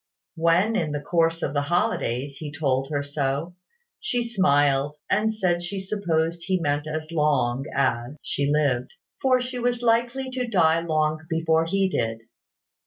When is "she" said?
3.99-4.23, 5.61-5.79, 8.23-8.51, 9.39-9.59